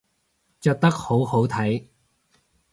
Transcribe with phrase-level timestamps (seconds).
[0.59, 1.85] 着得好好睇